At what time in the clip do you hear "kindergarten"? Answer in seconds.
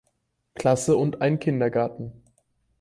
1.37-2.23